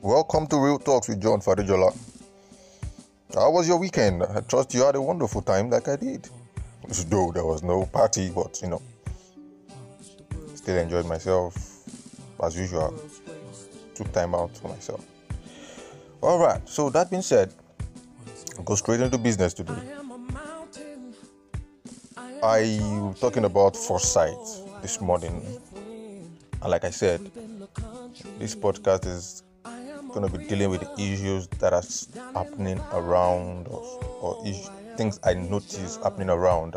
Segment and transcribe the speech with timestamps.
[0.00, 1.92] Welcome to Real Talks with John Fadijola.
[3.34, 4.22] How was your weekend?
[4.22, 6.28] I trust you had a wonderful time like I did.
[7.08, 8.82] Though there was no party, but you know,
[10.54, 11.56] still enjoyed myself
[12.44, 12.94] as usual.
[13.96, 15.04] Took time out for myself.
[16.20, 17.52] All right, so that being said,
[18.56, 19.82] I'll go straight into business today.
[22.40, 24.38] I was talking about foresight
[24.80, 25.44] this morning,
[26.62, 27.32] and like I said,
[28.38, 29.42] this podcast is
[30.08, 31.82] going to be dealing with the issues that are
[32.34, 36.76] happening around us or issues, things I notice happening around.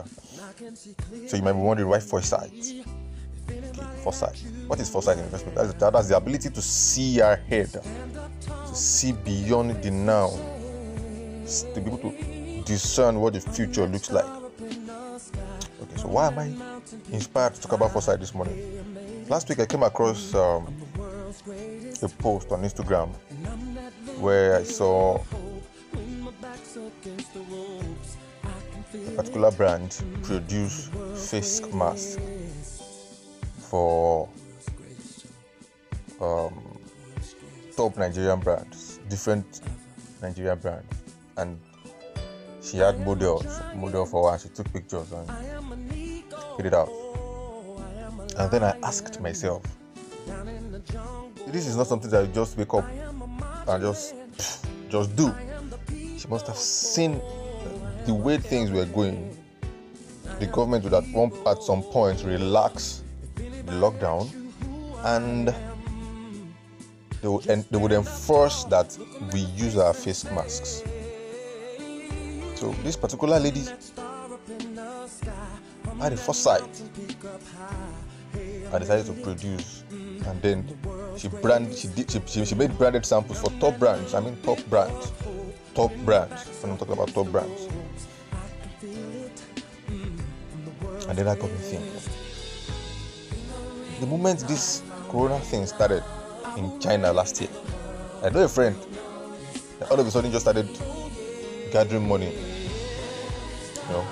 [1.27, 2.51] So you might be wondering why foresight?
[3.49, 4.43] Okay, foresight.
[4.67, 5.55] What is foresight in investment?
[5.55, 10.29] That's, that's the ability to see ahead, to see beyond the now,
[11.73, 14.25] to be able to discern what the future looks like.
[14.25, 16.53] Okay, so why am I
[17.11, 19.25] inspired to talk about foresight this morning?
[19.27, 20.67] Last week I came across um,
[22.03, 23.09] a post on Instagram
[24.19, 25.21] where I saw
[28.93, 30.89] a particular brand produce
[31.29, 32.19] face mask
[33.57, 34.27] for
[36.19, 36.79] um,
[37.75, 39.61] top Nigerian brands, different
[40.21, 40.93] Nigerian brands,
[41.37, 41.59] and
[42.61, 44.37] she had models, model for her.
[44.37, 45.27] She took pictures and
[46.55, 46.89] put it out.
[48.37, 49.63] And then I asked myself,
[51.47, 52.85] this is not something that you just wake up
[53.67, 54.15] and just
[54.89, 55.33] just do.
[56.17, 57.21] She must have seen
[58.05, 59.37] the way things were going.
[60.39, 63.03] The government would at one at some point relax
[63.35, 64.29] the lockdown,
[65.03, 65.53] and
[67.21, 68.97] they would, they would enforce that
[69.33, 70.83] we use our face masks.
[72.55, 73.63] So this particular lady
[75.99, 76.81] had foresight.
[78.73, 79.83] I decided to produce,
[80.27, 80.77] and then
[81.17, 84.13] she brand she did she, she made branded samples for top brands.
[84.13, 85.11] I mean top brands,
[85.75, 86.45] top brands.
[86.61, 87.67] When I'm talking about top brands,
[91.07, 91.91] and then I got me thinking.
[93.99, 96.03] The moment this Corona thing started
[96.57, 97.49] in China last year,
[98.23, 98.75] I know a friend
[99.79, 100.67] that all of a sudden just started
[101.71, 104.05] gathering money, you know,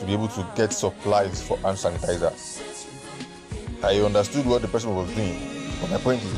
[0.00, 2.67] to be able to get supplies for hand sanitizer.
[3.80, 5.38] I understood what the person was doing,
[5.80, 6.32] but my point is,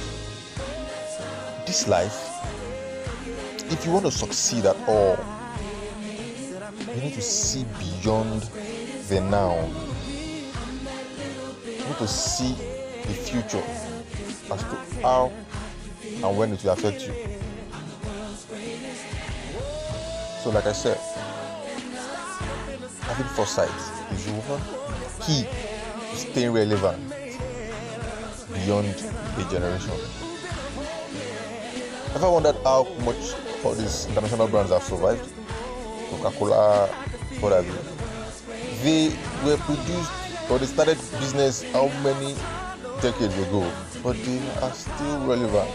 [1.67, 2.29] this life,
[3.73, 5.19] if you want to succeed at all,
[6.95, 8.43] you need to see beyond
[9.09, 9.57] the now.
[11.65, 13.65] You need to see the future
[14.53, 15.33] as to how
[16.05, 17.15] and when it will affect you.
[20.43, 20.99] So, like I said,
[23.01, 23.71] having foresight
[24.13, 24.61] is one
[25.23, 25.47] key
[26.11, 27.20] to staying relevant
[28.55, 28.89] beyond
[29.39, 29.95] a generation.
[32.13, 33.35] Have Ever wondered how much
[33.65, 35.27] all these international brands have survived?
[36.11, 36.87] Coca-Cola,
[37.41, 37.79] what have you?
[38.83, 40.11] They were produced
[40.51, 42.35] or they started business how many
[43.01, 43.71] decades ago,
[44.03, 45.71] but they are still relevant.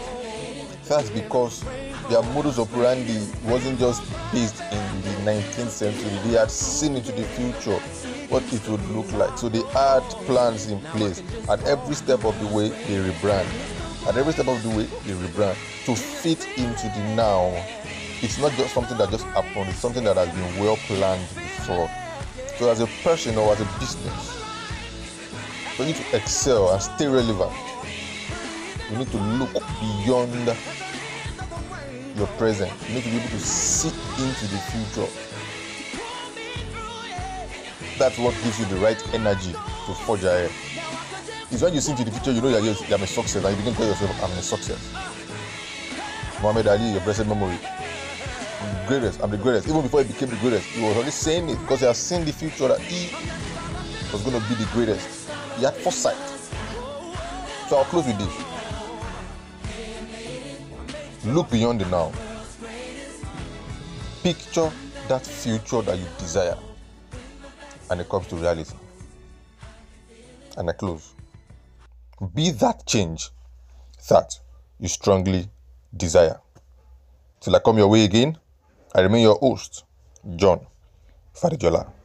[0.88, 1.64] That's because
[2.08, 4.02] their modus operandi wasn't just
[4.32, 6.10] based in the 19th century.
[6.24, 7.78] They had seen into the future
[8.28, 9.36] what it would look like.
[9.38, 11.22] So they had plans in place.
[11.48, 13.46] At every step of the way, they rebrand.
[14.06, 15.56] At every step of the way, they rebrand
[15.86, 17.50] to fit into the now.
[18.22, 19.68] It's not just something that just happened.
[19.68, 21.90] It's something that has been well planned before.
[22.58, 24.36] So as a person or as a business,
[25.78, 27.52] you need to excel and stay relevant.
[28.90, 30.56] You need to look beyond
[32.16, 32.72] your present.
[32.88, 35.08] You need to be able to see into the future.
[37.98, 40.50] That's what gives you the right energy to forge ahead.
[41.50, 43.56] It's when you see into the future, you know that you're, a success, and you
[43.56, 44.92] begin to tell yourself, I'm a success.
[46.42, 47.58] Muhammad Ali, your blessed memory.
[48.60, 49.68] I'm greatest, I'm the greatest.
[49.68, 52.24] Even before he became the greatest, he was already saying it because he has seen
[52.24, 53.14] the future that he
[54.12, 55.30] was going to be the greatest.
[55.56, 56.16] He had foresight.
[57.68, 58.56] So I'll close with this.
[61.26, 62.12] Look beyond the now.
[64.22, 64.70] Picture
[65.08, 66.56] that future that you desire.
[67.90, 68.74] And it comes to reality.
[70.56, 71.14] And I close.
[72.34, 73.30] Be that change
[74.08, 74.38] that
[74.78, 75.48] you strongly
[75.96, 76.40] desire.
[77.40, 78.38] Till I come your way again,
[78.94, 79.84] I remain your host,
[80.36, 80.64] John
[81.34, 81.95] Fadijola.